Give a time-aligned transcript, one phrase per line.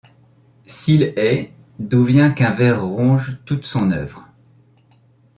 [0.65, 4.29] S’Il est, d’où vient qu’un ver ronge toute son œuvre